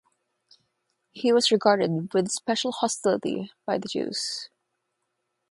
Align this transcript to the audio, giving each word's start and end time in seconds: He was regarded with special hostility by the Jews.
He 1.11 1.31
was 1.31 1.51
regarded 1.51 2.11
with 2.11 2.31
special 2.31 2.71
hostility 2.71 3.51
by 3.67 3.77
the 3.77 3.87
Jews. 3.87 4.49